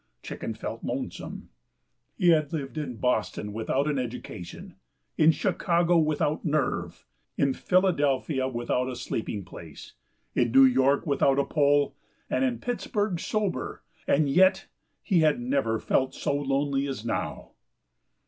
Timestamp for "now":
17.05-17.51